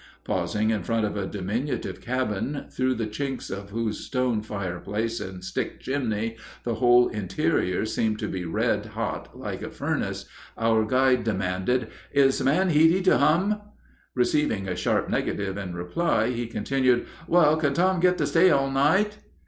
[0.23, 5.43] Pausing in front of a diminutive cabin, through the chinks of whose stone fireplace and
[5.45, 10.25] stick chimney the whole interior seemed to be red hot like a furnace,
[10.57, 13.61] our guide demanded, "Is Man Heady to hum?"
[14.15, 18.71] Receiving a sharp negative in reply, he continued, "Well, can Tom get to stay all
[18.71, 19.19] night?"